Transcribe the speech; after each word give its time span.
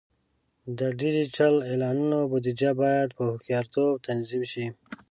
د 0.77 0.79
ډیجیټل 0.99 1.53
اعلانونو 1.69 2.17
بودیجه 2.31 2.71
باید 2.81 3.09
په 3.17 3.23
هوښیارتوب 3.29 3.91
تنظیم 4.07 4.43
شي. 4.51 4.65